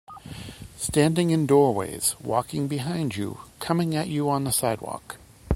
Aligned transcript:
Standing 0.77 1.29
in 1.29 1.45
doorways, 1.45 2.15
walking 2.19 2.67
behind 2.67 3.15
you, 3.15 3.41
coming 3.59 3.95
at 3.95 4.07
you 4.07 4.31
on 4.31 4.45
the 4.45 4.51
sidewalk. 4.51 5.17